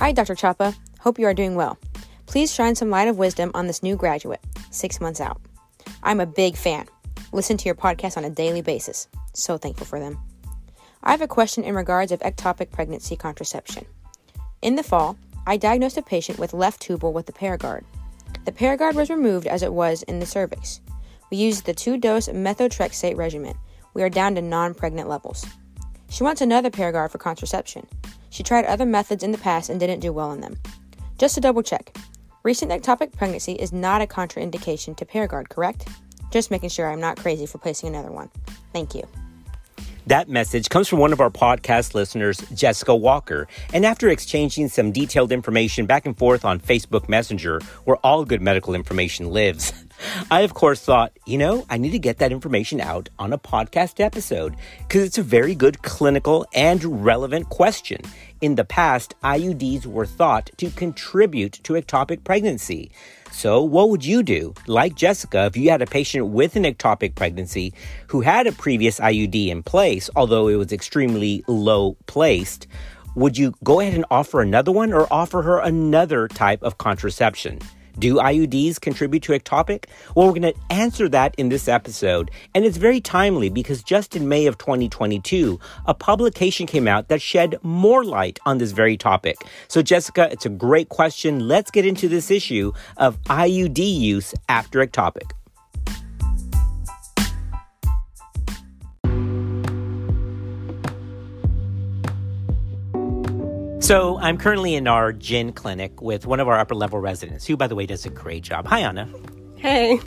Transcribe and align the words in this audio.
Hi, 0.00 0.12
Dr. 0.12 0.34
Chapa. 0.34 0.74
Hope 1.00 1.18
you 1.18 1.26
are 1.26 1.34
doing 1.34 1.56
well. 1.56 1.76
Please 2.24 2.54
shine 2.54 2.74
some 2.74 2.88
light 2.88 3.06
of 3.06 3.18
wisdom 3.18 3.50
on 3.52 3.66
this 3.66 3.82
new 3.82 3.96
graduate, 3.96 4.40
six 4.70 4.98
months 4.98 5.20
out. 5.20 5.38
I'm 6.02 6.20
a 6.20 6.26
big 6.26 6.56
fan. 6.56 6.86
Listen 7.32 7.58
to 7.58 7.66
your 7.66 7.74
podcast 7.74 8.16
on 8.16 8.24
a 8.24 8.30
daily 8.30 8.62
basis. 8.62 9.08
So 9.34 9.58
thankful 9.58 9.84
for 9.84 10.00
them. 10.00 10.18
I 11.02 11.10
have 11.10 11.20
a 11.20 11.28
question 11.28 11.64
in 11.64 11.74
regards 11.74 12.12
of 12.12 12.20
ectopic 12.20 12.70
pregnancy 12.70 13.14
contraception. 13.14 13.84
In 14.62 14.74
the 14.74 14.82
fall, 14.82 15.18
I 15.46 15.58
diagnosed 15.58 15.98
a 15.98 16.02
patient 16.02 16.38
with 16.38 16.54
left 16.54 16.80
tubal 16.80 17.12
with 17.12 17.26
the 17.26 17.34
Paragard. 17.34 17.84
The 18.46 18.52
Paragard 18.52 18.94
was 18.94 19.10
removed 19.10 19.46
as 19.46 19.62
it 19.62 19.74
was 19.74 20.02
in 20.04 20.18
the 20.18 20.24
cervix. 20.24 20.80
We 21.30 21.36
used 21.36 21.66
the 21.66 21.74
two 21.74 21.98
dose 21.98 22.26
methotrexate 22.28 23.18
regimen. 23.18 23.58
We 23.92 24.02
are 24.02 24.08
down 24.08 24.34
to 24.36 24.40
non 24.40 24.72
pregnant 24.72 25.10
levels. 25.10 25.44
She 26.08 26.24
wants 26.24 26.40
another 26.40 26.70
Paragard 26.70 27.10
for 27.10 27.18
contraception. 27.18 27.86
She 28.30 28.42
tried 28.42 28.64
other 28.64 28.86
methods 28.86 29.22
in 29.22 29.32
the 29.32 29.38
past 29.38 29.68
and 29.68 29.78
didn't 29.78 30.00
do 30.00 30.12
well 30.12 30.32
in 30.32 30.40
them. 30.40 30.56
Just 31.18 31.34
to 31.34 31.40
double 31.40 31.62
check, 31.62 31.96
recent 32.42 32.70
ectopic 32.70 33.12
pregnancy 33.12 33.52
is 33.52 33.72
not 33.72 34.00
a 34.00 34.06
contraindication 34.06 34.96
to 34.96 35.04
Paragard, 35.04 35.48
correct? 35.48 35.88
Just 36.30 36.50
making 36.50 36.70
sure 36.70 36.90
I'm 36.90 37.00
not 37.00 37.18
crazy 37.18 37.44
for 37.44 37.58
placing 37.58 37.88
another 37.88 38.10
one. 38.10 38.30
Thank 38.72 38.94
you. 38.94 39.02
That 40.06 40.28
message 40.28 40.70
comes 40.70 40.88
from 40.88 40.98
one 40.98 41.12
of 41.12 41.20
our 41.20 41.30
podcast 41.30 41.94
listeners, 41.94 42.38
Jessica 42.54 42.96
Walker. 42.96 43.46
And 43.72 43.84
after 43.84 44.08
exchanging 44.08 44.68
some 44.68 44.92
detailed 44.92 45.30
information 45.30 45.86
back 45.86 46.06
and 46.06 46.16
forth 46.16 46.44
on 46.44 46.58
Facebook 46.58 47.08
Messenger, 47.08 47.60
where 47.84 47.96
all 47.98 48.24
good 48.24 48.40
medical 48.40 48.74
information 48.74 49.30
lives, 49.30 49.72
I, 50.30 50.40
of 50.40 50.54
course, 50.54 50.80
thought, 50.82 51.12
you 51.26 51.38
know, 51.38 51.66
I 51.68 51.78
need 51.78 51.92
to 51.92 51.98
get 51.98 52.18
that 52.18 52.32
information 52.32 52.80
out 52.80 53.08
on 53.18 53.32
a 53.32 53.38
podcast 53.38 54.00
episode 54.00 54.56
because 54.78 55.04
it's 55.04 55.18
a 55.18 55.22
very 55.22 55.54
good 55.54 55.82
clinical 55.82 56.46
and 56.54 57.04
relevant 57.04 57.48
question. 57.48 58.00
In 58.40 58.54
the 58.54 58.64
past, 58.64 59.14
IUDs 59.22 59.86
were 59.86 60.06
thought 60.06 60.50
to 60.56 60.70
contribute 60.70 61.52
to 61.64 61.74
ectopic 61.74 62.24
pregnancy. 62.24 62.90
So, 63.30 63.62
what 63.62 63.90
would 63.90 64.04
you 64.04 64.22
do? 64.22 64.54
Like 64.66 64.96
Jessica, 64.96 65.46
if 65.46 65.56
you 65.56 65.70
had 65.70 65.82
a 65.82 65.86
patient 65.86 66.28
with 66.28 66.56
an 66.56 66.64
ectopic 66.64 67.14
pregnancy 67.14 67.72
who 68.08 68.22
had 68.22 68.46
a 68.46 68.52
previous 68.52 68.98
IUD 68.98 69.48
in 69.48 69.62
place, 69.62 70.10
although 70.16 70.48
it 70.48 70.56
was 70.56 70.72
extremely 70.72 71.44
low 71.46 71.96
placed, 72.06 72.66
would 73.14 73.36
you 73.36 73.54
go 73.62 73.80
ahead 73.80 73.94
and 73.94 74.04
offer 74.10 74.40
another 74.40 74.72
one 74.72 74.92
or 74.92 75.12
offer 75.12 75.42
her 75.42 75.58
another 75.58 76.28
type 76.28 76.62
of 76.62 76.78
contraception? 76.78 77.60
Do 77.98 78.16
IUDs 78.16 78.80
contribute 78.80 79.22
to 79.24 79.32
ectopic? 79.32 79.86
Well, 80.14 80.26
we're 80.26 80.40
going 80.40 80.54
to 80.54 80.60
answer 80.70 81.08
that 81.08 81.34
in 81.36 81.48
this 81.48 81.68
episode. 81.68 82.30
And 82.54 82.64
it's 82.64 82.76
very 82.76 83.00
timely 83.00 83.48
because 83.48 83.82
just 83.82 84.16
in 84.16 84.28
May 84.28 84.46
of 84.46 84.58
2022, 84.58 85.58
a 85.86 85.94
publication 85.94 86.66
came 86.66 86.86
out 86.86 87.08
that 87.08 87.22
shed 87.22 87.58
more 87.62 88.04
light 88.04 88.38
on 88.46 88.58
this 88.58 88.72
very 88.72 88.96
topic. 88.96 89.36
So, 89.68 89.82
Jessica, 89.82 90.28
it's 90.30 90.46
a 90.46 90.50
great 90.50 90.88
question. 90.88 91.48
Let's 91.48 91.70
get 91.70 91.86
into 91.86 92.08
this 92.08 92.30
issue 92.30 92.72
of 92.96 93.20
IUD 93.24 93.78
use 93.78 94.34
after 94.48 94.84
ectopic. 94.84 95.32
So 103.90 104.18
I'm 104.18 104.38
currently 104.38 104.76
in 104.76 104.86
our 104.86 105.12
gyn 105.12 105.52
clinic 105.52 106.00
with 106.00 106.24
one 106.24 106.38
of 106.38 106.46
our 106.46 106.56
upper 106.56 106.76
level 106.76 107.00
residents, 107.00 107.44
who, 107.44 107.56
by 107.56 107.66
the 107.66 107.74
way, 107.74 107.86
does 107.86 108.06
a 108.06 108.08
great 108.08 108.44
job. 108.44 108.68
Hi, 108.68 108.82
Anna. 108.82 109.08
Hey. 109.56 109.98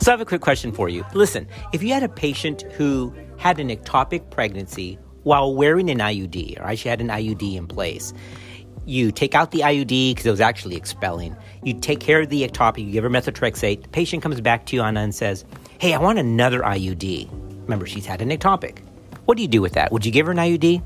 So 0.00 0.10
I 0.10 0.14
have 0.14 0.20
a 0.20 0.24
quick 0.24 0.40
question 0.40 0.72
for 0.72 0.88
you. 0.88 1.04
Listen, 1.14 1.46
if 1.72 1.80
you 1.80 1.92
had 1.94 2.02
a 2.02 2.08
patient 2.08 2.62
who 2.72 3.14
had 3.36 3.60
an 3.60 3.68
ectopic 3.68 4.28
pregnancy 4.30 4.98
while 5.22 5.54
wearing 5.54 5.88
an 5.88 5.98
IUD, 5.98 6.60
or 6.60 6.74
she 6.74 6.88
had 6.88 7.00
an 7.00 7.10
IUD 7.10 7.54
in 7.54 7.68
place, 7.68 8.12
you 8.86 9.12
take 9.12 9.36
out 9.36 9.52
the 9.52 9.60
IUD 9.60 10.10
because 10.10 10.26
it 10.26 10.32
was 10.32 10.40
actually 10.40 10.74
expelling. 10.74 11.36
You 11.62 11.74
take 11.74 12.00
care 12.00 12.22
of 12.22 12.30
the 12.30 12.42
ectopic, 12.42 12.84
you 12.84 12.90
give 12.90 13.04
her 13.04 13.10
methotrexate. 13.10 13.84
The 13.84 13.88
patient 13.90 14.20
comes 14.20 14.40
back 14.40 14.66
to 14.66 14.74
you, 14.74 14.82
Anna, 14.82 15.02
and 15.02 15.14
says, 15.14 15.44
Hey, 15.78 15.94
I 15.94 15.98
want 15.98 16.18
another 16.18 16.62
IUD. 16.62 17.30
Remember, 17.62 17.86
she's 17.86 18.04
had 18.04 18.20
an 18.20 18.30
ectopic. 18.30 18.78
What 19.26 19.36
do 19.36 19.42
you 19.42 19.48
do 19.48 19.62
with 19.62 19.74
that? 19.74 19.92
Would 19.92 20.04
you 20.04 20.10
give 20.10 20.26
her 20.26 20.32
an 20.32 20.38
IUD? 20.38 20.82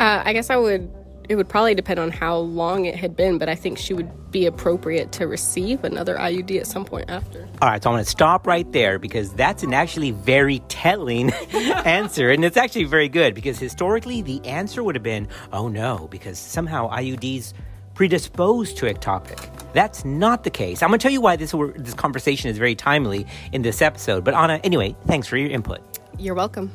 Uh, 0.00 0.22
I 0.24 0.32
guess 0.32 0.48
I 0.48 0.56
would. 0.56 0.90
It 1.28 1.36
would 1.36 1.48
probably 1.48 1.76
depend 1.76 2.00
on 2.00 2.10
how 2.10 2.38
long 2.38 2.86
it 2.86 2.96
had 2.96 3.14
been, 3.14 3.38
but 3.38 3.48
I 3.48 3.54
think 3.54 3.78
she 3.78 3.94
would 3.94 4.32
be 4.32 4.46
appropriate 4.46 5.12
to 5.12 5.28
receive 5.28 5.84
another 5.84 6.16
IUD 6.16 6.58
at 6.58 6.66
some 6.66 6.84
point 6.84 7.08
after. 7.08 7.46
All 7.62 7.68
right, 7.68 7.80
so 7.80 7.90
I'm 7.90 7.94
going 7.94 8.04
to 8.04 8.10
stop 8.10 8.48
right 8.48 8.70
there 8.72 8.98
because 8.98 9.32
that's 9.34 9.62
an 9.62 9.72
actually 9.72 10.10
very 10.10 10.58
telling 10.66 11.30
answer. 11.52 12.30
And 12.30 12.44
it's 12.44 12.56
actually 12.56 12.84
very 12.84 13.08
good 13.08 13.34
because 13.34 13.60
historically 13.60 14.22
the 14.22 14.44
answer 14.44 14.82
would 14.82 14.96
have 14.96 15.04
been, 15.04 15.28
oh 15.52 15.68
no, 15.68 16.08
because 16.10 16.36
somehow 16.36 16.90
IUDs 16.90 17.52
predisposed 17.94 18.76
to 18.78 18.86
ectopic. 18.86 19.38
That's 19.72 20.04
not 20.04 20.42
the 20.42 20.50
case. 20.50 20.82
I'm 20.82 20.88
going 20.88 20.98
to 20.98 21.02
tell 21.02 21.12
you 21.12 21.20
why 21.20 21.36
this, 21.36 21.54
this 21.76 21.94
conversation 21.94 22.50
is 22.50 22.58
very 22.58 22.74
timely 22.74 23.24
in 23.52 23.62
this 23.62 23.82
episode. 23.82 24.24
But 24.24 24.34
Anna, 24.34 24.60
anyway, 24.64 24.96
thanks 25.06 25.28
for 25.28 25.36
your 25.36 25.50
input. 25.50 25.80
You're 26.18 26.34
welcome. 26.34 26.72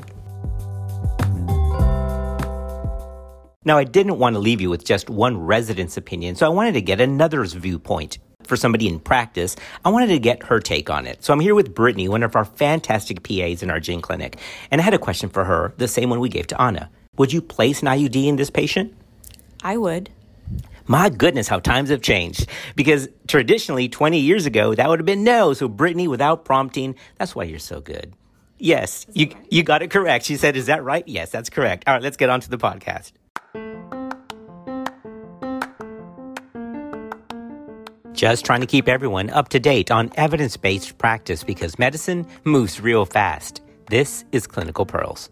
Now, 3.66 3.80
I 3.80 3.84
didn't 3.84 4.20
want 4.20 4.36
to 4.36 4.40
leave 4.40 4.62
you 4.62 4.70
with 4.70 4.86
just 4.86 5.10
one 5.10 5.38
resident's 5.38 5.98
opinion, 5.98 6.36
so 6.36 6.46
I 6.46 6.50
wanted 6.50 6.74
to 6.74 6.82
get 6.82 7.02
another's 7.02 7.54
viewpoint. 7.54 8.20
For 8.44 8.56
somebody 8.56 8.88
in 8.88 9.00
practice, 9.00 9.56
I 9.84 9.90
wanted 9.90 10.10
to 10.10 10.20
get 10.20 10.44
her 10.44 10.60
take 10.60 10.92
on 10.92 11.08
it. 11.08 11.24
So 11.24 11.34
I'm 11.34 11.40
here 11.40 11.56
with 11.56 11.74
Brittany, 11.74 12.08
one 12.08 12.22
of 12.22 12.36
our 12.36 12.46
fantastic 12.46 13.24
PAs 13.24 13.64
in 13.64 13.72
our 13.72 13.80
gyn 13.80 14.02
clinic, 14.02 14.38
and 14.70 14.80
I 14.80 14.84
had 14.84 14.94
a 14.94 15.00
question 15.00 15.30
for 15.30 15.46
her, 15.46 15.74
the 15.78 15.88
same 15.88 16.12
one 16.12 16.20
we 16.20 16.30
gave 16.30 16.46
to 16.48 16.62
Anna. 16.62 16.92
Would 17.18 17.34
you 17.34 17.42
place 17.42 17.82
an 17.82 17.88
IUD 17.88 18.28
in 18.28 18.36
this 18.36 18.52
patient? 18.52 18.94
I 19.64 19.78
would. 19.78 20.12
My 20.86 21.10
goodness, 21.10 21.48
how 21.48 21.60
times 21.60 21.90
have 21.90 22.04
changed. 22.04 22.48
Because 22.76 23.10
traditionally, 23.28 23.90
20 23.90 24.20
years 24.20 24.46
ago, 24.46 24.76
that 24.76 24.88
would 24.88 25.00
have 25.00 25.08
been 25.08 25.24
no. 25.24 25.54
So, 25.54 25.68
Brittany, 25.68 26.08
without 26.08 26.46
prompting, 26.46 26.94
that's 27.18 27.34
why 27.36 27.46
you're 27.46 27.58
so 27.58 27.82
good. 27.82 28.14
Yes, 28.60 29.08
you, 29.12 29.26
right? 29.28 29.48
you 29.50 29.64
got 29.64 29.82
it 29.82 29.90
correct. 29.90 30.26
She 30.26 30.38
said, 30.38 30.56
Is 30.56 30.68
that 30.68 30.84
right? 30.84 31.06
Yes, 31.08 31.32
that's 31.32 31.50
correct. 31.50 31.86
All 31.88 31.96
right, 31.96 32.04
let's 32.04 32.18
get 32.18 32.30
on 32.30 32.42
to 32.42 32.50
the 32.50 32.60
podcast. 32.60 33.12
Just 38.16 38.46
trying 38.46 38.62
to 38.62 38.66
keep 38.66 38.88
everyone 38.88 39.30
up 39.30 39.50
to 39.50 39.60
date 39.60 39.92
on 39.92 40.10
evidence 40.16 40.56
based 40.56 40.98
practice 40.98 41.44
because 41.44 41.78
medicine 41.78 42.26
moves 42.46 42.80
real 42.80 43.06
fast. 43.06 43.62
This 43.90 44.24
is 44.32 44.48
Clinical 44.48 44.86
Pearls. 44.86 45.30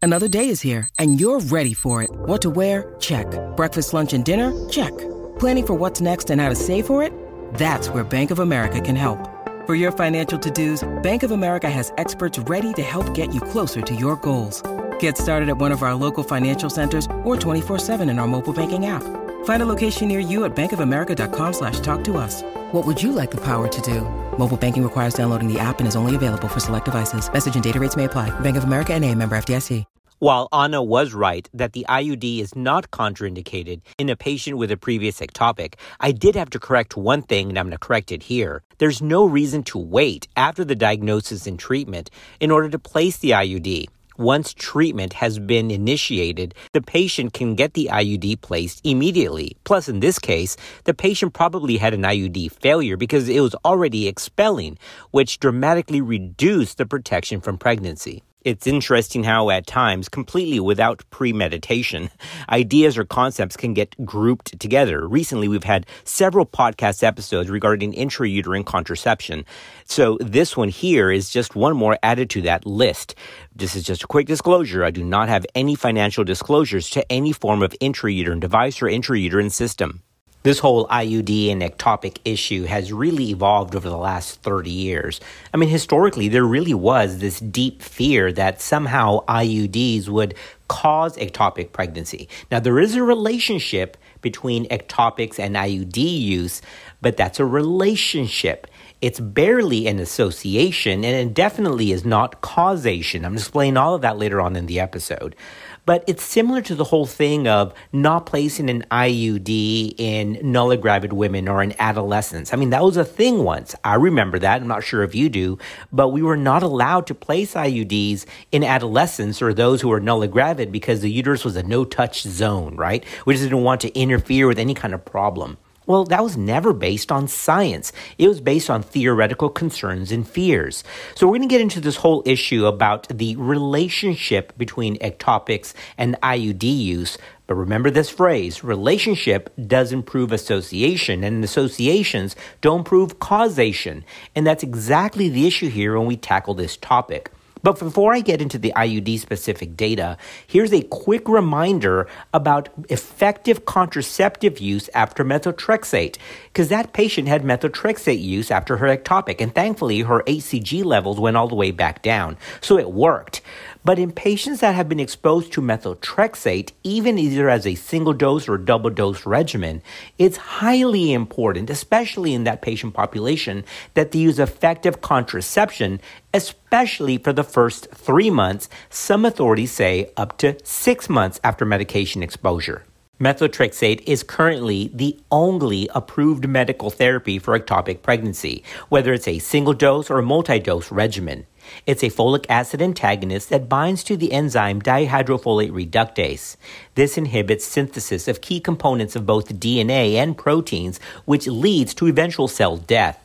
Another 0.00 0.28
day 0.28 0.48
is 0.50 0.60
here 0.60 0.88
and 1.00 1.20
you're 1.20 1.40
ready 1.40 1.74
for 1.74 2.02
it. 2.02 2.10
What 2.12 2.42
to 2.42 2.50
wear? 2.50 2.94
Check. 3.00 3.26
Breakfast, 3.56 3.92
lunch, 3.92 4.12
and 4.12 4.24
dinner? 4.24 4.52
Check. 4.68 4.96
Planning 5.40 5.66
for 5.66 5.74
what's 5.74 6.00
next 6.00 6.30
and 6.30 6.40
how 6.40 6.48
to 6.48 6.54
save 6.54 6.86
for 6.86 7.02
it? 7.02 7.12
That's 7.54 7.88
where 7.88 8.04
Bank 8.04 8.30
of 8.30 8.38
America 8.38 8.80
can 8.80 8.94
help. 8.96 9.18
For 9.66 9.74
your 9.74 9.90
financial 9.90 10.38
to 10.38 10.50
dos, 10.50 10.86
Bank 11.02 11.22
of 11.24 11.32
America 11.32 11.68
has 11.68 11.92
experts 11.98 12.38
ready 12.38 12.72
to 12.74 12.82
help 12.82 13.12
get 13.14 13.34
you 13.34 13.40
closer 13.40 13.80
to 13.80 13.94
your 13.96 14.14
goals. 14.16 14.62
Get 15.00 15.18
started 15.18 15.48
at 15.48 15.56
one 15.56 15.72
of 15.72 15.82
our 15.82 15.94
local 15.94 16.22
financial 16.22 16.70
centers 16.70 17.08
or 17.24 17.36
24 17.36 17.80
7 17.80 18.08
in 18.08 18.18
our 18.18 18.28
mobile 18.28 18.52
banking 18.52 18.86
app. 18.86 19.23
Find 19.44 19.62
a 19.62 19.66
location 19.66 20.08
near 20.08 20.20
you 20.20 20.44
at 20.44 20.54
bankofamerica.com 20.54 21.52
slash 21.54 21.80
talk 21.80 22.04
to 22.04 22.18
us. 22.18 22.42
What 22.72 22.86
would 22.86 23.02
you 23.02 23.12
like 23.12 23.30
the 23.30 23.40
power 23.40 23.68
to 23.68 23.80
do? 23.80 24.02
Mobile 24.38 24.58
banking 24.58 24.82
requires 24.82 25.14
downloading 25.14 25.50
the 25.50 25.58
app 25.58 25.78
and 25.78 25.88
is 25.88 25.96
only 25.96 26.14
available 26.14 26.48
for 26.48 26.60
select 26.60 26.84
devices. 26.84 27.32
Message 27.32 27.54
and 27.54 27.64
data 27.64 27.80
rates 27.80 27.96
may 27.96 28.04
apply. 28.04 28.28
Bank 28.40 28.58
of 28.58 28.64
America 28.64 28.92
and 28.92 29.02
a 29.02 29.14
member 29.14 29.36
FDIC. 29.36 29.86
While 30.20 30.48
Anna 30.52 30.82
was 30.82 31.12
right 31.12 31.46
that 31.52 31.74
the 31.74 31.84
IUD 31.86 32.40
is 32.40 32.56
not 32.56 32.90
contraindicated 32.90 33.82
in 33.98 34.08
a 34.08 34.16
patient 34.16 34.56
with 34.56 34.70
a 34.70 34.76
previous 34.76 35.20
ectopic, 35.20 35.74
I 36.00 36.12
did 36.12 36.34
have 36.34 36.48
to 36.50 36.58
correct 36.58 36.96
one 36.96 37.20
thing 37.20 37.50
and 37.50 37.58
I'm 37.58 37.66
going 37.66 37.72
to 37.72 37.78
correct 37.78 38.10
it 38.10 38.22
here. 38.22 38.62
There's 38.78 39.02
no 39.02 39.26
reason 39.26 39.64
to 39.64 39.78
wait 39.78 40.26
after 40.36 40.64
the 40.64 40.74
diagnosis 40.74 41.46
and 41.46 41.58
treatment 41.58 42.08
in 42.40 42.50
order 42.50 42.70
to 42.70 42.78
place 42.78 43.18
the 43.18 43.32
IUD. 43.32 43.88
Once 44.16 44.54
treatment 44.54 45.14
has 45.14 45.40
been 45.40 45.70
initiated, 45.70 46.54
the 46.72 46.80
patient 46.80 47.32
can 47.32 47.54
get 47.54 47.74
the 47.74 47.88
IUD 47.90 48.40
placed 48.40 48.80
immediately. 48.84 49.56
Plus, 49.64 49.88
in 49.88 50.00
this 50.00 50.18
case, 50.20 50.56
the 50.84 50.94
patient 50.94 51.32
probably 51.32 51.78
had 51.78 51.94
an 51.94 52.02
IUD 52.02 52.52
failure 52.52 52.96
because 52.96 53.28
it 53.28 53.40
was 53.40 53.56
already 53.64 54.06
expelling, 54.06 54.78
which 55.10 55.40
dramatically 55.40 56.00
reduced 56.00 56.78
the 56.78 56.86
protection 56.86 57.40
from 57.40 57.58
pregnancy. 57.58 58.22
It's 58.44 58.66
interesting 58.66 59.24
how, 59.24 59.48
at 59.48 59.66
times, 59.66 60.10
completely 60.10 60.60
without 60.60 61.02
premeditation, 61.08 62.10
ideas 62.50 62.98
or 62.98 63.06
concepts 63.06 63.56
can 63.56 63.72
get 63.72 63.96
grouped 64.04 64.60
together. 64.60 65.08
Recently, 65.08 65.48
we've 65.48 65.64
had 65.64 65.86
several 66.04 66.44
podcast 66.44 67.02
episodes 67.02 67.48
regarding 67.48 67.94
intrauterine 67.94 68.66
contraception. 68.66 69.46
So, 69.86 70.18
this 70.20 70.58
one 70.58 70.68
here 70.68 71.10
is 71.10 71.30
just 71.30 71.56
one 71.56 71.74
more 71.74 71.98
added 72.02 72.28
to 72.30 72.42
that 72.42 72.66
list. 72.66 73.14
This 73.56 73.74
is 73.74 73.82
just 73.82 74.04
a 74.04 74.06
quick 74.06 74.26
disclosure. 74.26 74.84
I 74.84 74.90
do 74.90 75.02
not 75.02 75.30
have 75.30 75.46
any 75.54 75.74
financial 75.74 76.22
disclosures 76.22 76.90
to 76.90 77.10
any 77.10 77.32
form 77.32 77.62
of 77.62 77.74
intrauterine 77.80 78.40
device 78.40 78.82
or 78.82 78.86
intrauterine 78.86 79.52
system. 79.52 80.02
This 80.44 80.58
whole 80.58 80.86
IUD 80.88 81.50
and 81.50 81.62
ectopic 81.62 82.18
issue 82.26 82.64
has 82.64 82.92
really 82.92 83.30
evolved 83.30 83.74
over 83.74 83.88
the 83.88 83.96
last 83.96 84.42
30 84.42 84.70
years. 84.70 85.18
I 85.54 85.56
mean, 85.56 85.70
historically, 85.70 86.28
there 86.28 86.44
really 86.44 86.74
was 86.74 87.16
this 87.16 87.40
deep 87.40 87.80
fear 87.80 88.30
that 88.30 88.60
somehow 88.60 89.24
IUDs 89.24 90.10
would 90.10 90.34
cause 90.68 91.16
ectopic 91.16 91.72
pregnancy. 91.72 92.28
Now, 92.50 92.60
there 92.60 92.78
is 92.78 92.94
a 92.94 93.02
relationship 93.02 93.96
between 94.20 94.68
ectopics 94.68 95.38
and 95.38 95.56
IUD 95.56 95.96
use, 95.96 96.60
but 97.00 97.16
that's 97.16 97.40
a 97.40 97.46
relationship. 97.46 98.66
It's 99.00 99.20
barely 99.20 99.86
an 99.86 99.98
association, 99.98 101.06
and 101.06 101.30
it 101.30 101.32
definitely 101.32 101.90
is 101.90 102.04
not 102.04 102.42
causation. 102.42 103.24
I'm 103.24 103.36
explaining 103.36 103.78
all 103.78 103.94
of 103.94 104.02
that 104.02 104.18
later 104.18 104.42
on 104.42 104.56
in 104.56 104.66
the 104.66 104.78
episode. 104.78 105.36
But 105.86 106.04
it's 106.06 106.22
similar 106.22 106.62
to 106.62 106.74
the 106.74 106.84
whole 106.84 107.06
thing 107.06 107.46
of 107.46 107.74
not 107.92 108.26
placing 108.26 108.70
an 108.70 108.84
IUD 108.90 109.94
in 109.98 110.36
nulligravid 110.36 111.12
women 111.12 111.48
or 111.48 111.62
in 111.62 111.74
adolescents. 111.78 112.52
I 112.52 112.56
mean, 112.56 112.70
that 112.70 112.82
was 112.82 112.96
a 112.96 113.04
thing 113.04 113.44
once. 113.44 113.74
I 113.84 113.94
remember 113.96 114.38
that. 114.38 114.62
I'm 114.62 114.68
not 114.68 114.84
sure 114.84 115.02
if 115.02 115.14
you 115.14 115.28
do, 115.28 115.58
but 115.92 116.08
we 116.08 116.22
were 116.22 116.36
not 116.38 116.62
allowed 116.62 117.06
to 117.08 117.14
place 117.14 117.54
IUDs 117.54 118.24
in 118.50 118.64
adolescents 118.64 119.42
or 119.42 119.52
those 119.52 119.82
who 119.82 119.88
were 119.88 120.00
nulligravid 120.00 120.72
because 120.72 121.00
the 121.00 121.10
uterus 121.10 121.44
was 121.44 121.56
a 121.56 121.62
no 121.62 121.84
touch 121.84 122.22
zone, 122.22 122.76
right? 122.76 123.04
We 123.26 123.34
just 123.34 123.44
didn't 123.44 123.62
want 123.62 123.82
to 123.82 123.98
interfere 123.98 124.46
with 124.46 124.58
any 124.58 124.74
kind 124.74 124.94
of 124.94 125.04
problem. 125.04 125.58
Well, 125.86 126.04
that 126.04 126.22
was 126.22 126.36
never 126.36 126.72
based 126.72 127.12
on 127.12 127.28
science. 127.28 127.92
It 128.16 128.28
was 128.28 128.40
based 128.40 128.70
on 128.70 128.82
theoretical 128.82 129.50
concerns 129.50 130.10
and 130.10 130.26
fears. 130.26 130.82
So, 131.14 131.26
we're 131.26 131.36
going 131.36 131.48
to 131.48 131.52
get 131.52 131.60
into 131.60 131.80
this 131.80 131.96
whole 131.96 132.22
issue 132.24 132.64
about 132.64 133.08
the 133.08 133.36
relationship 133.36 134.56
between 134.56 134.96
ectopics 134.98 135.74
and 135.98 136.16
IUD 136.22 136.62
use. 136.62 137.18
But 137.46 137.56
remember 137.56 137.90
this 137.90 138.08
phrase 138.08 138.64
relationship 138.64 139.52
doesn't 139.66 140.04
prove 140.04 140.32
association, 140.32 141.22
and 141.22 141.44
associations 141.44 142.34
don't 142.62 142.84
prove 142.84 143.18
causation. 143.18 144.04
And 144.34 144.46
that's 144.46 144.62
exactly 144.62 145.28
the 145.28 145.46
issue 145.46 145.68
here 145.68 145.98
when 145.98 146.06
we 146.06 146.16
tackle 146.16 146.54
this 146.54 146.78
topic. 146.78 147.30
But 147.64 147.78
before 147.78 148.12
I 148.12 148.20
get 148.20 148.42
into 148.42 148.58
the 148.58 148.74
IUD 148.76 149.18
specific 149.18 149.74
data, 149.74 150.18
here's 150.46 150.72
a 150.72 150.82
quick 150.82 151.26
reminder 151.26 152.06
about 152.34 152.68
effective 152.90 153.64
contraceptive 153.64 154.60
use 154.60 154.90
after 154.94 155.24
methotrexate, 155.24 156.18
because 156.52 156.68
that 156.68 156.92
patient 156.92 157.26
had 157.26 157.42
methotrexate 157.42 158.22
use 158.22 158.50
after 158.50 158.76
her 158.76 158.94
ectopic, 158.94 159.40
and 159.40 159.54
thankfully 159.54 160.00
her 160.00 160.22
HCG 160.24 160.84
levels 160.84 161.18
went 161.18 161.38
all 161.38 161.48
the 161.48 161.54
way 161.54 161.70
back 161.70 162.02
down. 162.02 162.36
So 162.60 162.78
it 162.78 162.92
worked. 162.92 163.40
But 163.84 163.98
in 163.98 164.12
patients 164.12 164.60
that 164.60 164.74
have 164.74 164.88
been 164.88 164.98
exposed 164.98 165.52
to 165.52 165.60
methotrexate, 165.60 166.72
even 166.82 167.18
either 167.18 167.50
as 167.50 167.66
a 167.66 167.74
single 167.74 168.14
dose 168.14 168.48
or 168.48 168.56
double 168.56 168.88
dose 168.88 169.26
regimen, 169.26 169.82
it's 170.16 170.38
highly 170.38 171.12
important, 171.12 171.68
especially 171.68 172.32
in 172.32 172.44
that 172.44 172.62
patient 172.62 172.94
population, 172.94 173.62
that 173.92 174.12
they 174.12 174.20
use 174.20 174.38
effective 174.38 175.02
contraception, 175.02 176.00
especially 176.32 177.18
for 177.18 177.34
the 177.34 177.44
first 177.44 177.90
three 177.90 178.30
months. 178.30 178.70
Some 178.88 179.26
authorities 179.26 179.72
say 179.72 180.10
up 180.16 180.38
to 180.38 180.56
six 180.64 181.10
months 181.10 181.38
after 181.44 181.66
medication 181.66 182.22
exposure. 182.22 182.86
Methotrexate 183.20 184.02
is 184.06 184.24
currently 184.24 184.90
the 184.92 185.16
only 185.30 185.88
approved 185.94 186.48
medical 186.48 186.90
therapy 186.90 187.38
for 187.38 187.56
ectopic 187.56 188.02
pregnancy, 188.02 188.64
whether 188.88 189.12
it's 189.12 189.28
a 189.28 189.38
single 189.38 189.74
dose 189.74 190.10
or 190.10 190.20
multi 190.20 190.58
dose 190.58 190.90
regimen. 190.90 191.46
It's 191.86 192.02
a 192.02 192.10
folic 192.10 192.46
acid 192.48 192.80
antagonist 192.80 193.50
that 193.50 193.68
binds 193.68 194.04
to 194.04 194.16
the 194.16 194.32
enzyme 194.32 194.80
dihydrofolate 194.80 195.70
reductase. 195.70 196.56
This 196.94 197.18
inhibits 197.18 197.64
synthesis 197.64 198.28
of 198.28 198.40
key 198.40 198.60
components 198.60 199.16
of 199.16 199.26
both 199.26 199.54
DNA 199.60 200.14
and 200.14 200.36
proteins, 200.36 201.00
which 201.24 201.46
leads 201.46 201.94
to 201.94 202.06
eventual 202.06 202.48
cell 202.48 202.76
death. 202.76 203.20